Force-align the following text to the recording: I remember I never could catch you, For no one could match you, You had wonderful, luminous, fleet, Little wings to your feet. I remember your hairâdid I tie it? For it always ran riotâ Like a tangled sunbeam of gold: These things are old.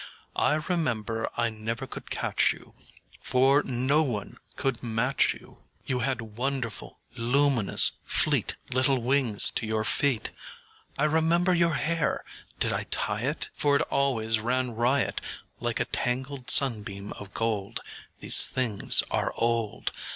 I 0.35 0.55
remember 0.55 1.29
I 1.37 1.51
never 1.51 1.85
could 1.85 2.09
catch 2.09 2.51
you, 2.53 2.73
For 3.21 3.61
no 3.61 4.01
one 4.01 4.39
could 4.55 4.81
match 4.81 5.31
you, 5.35 5.59
You 5.85 5.99
had 5.99 6.39
wonderful, 6.39 6.97
luminous, 7.15 7.91
fleet, 8.03 8.55
Little 8.71 8.97
wings 8.99 9.51
to 9.51 9.67
your 9.67 9.83
feet. 9.83 10.31
I 10.97 11.03
remember 11.03 11.53
your 11.53 11.75
hairâdid 11.75 12.73
I 12.73 12.87
tie 12.89 13.21
it? 13.21 13.49
For 13.53 13.75
it 13.75 13.83
always 13.91 14.39
ran 14.39 14.69
riotâ 14.73 15.19
Like 15.59 15.79
a 15.79 15.85
tangled 15.85 16.49
sunbeam 16.49 17.13
of 17.13 17.35
gold: 17.35 17.79
These 18.21 18.47
things 18.47 19.03
are 19.11 19.31
old. 19.35 19.91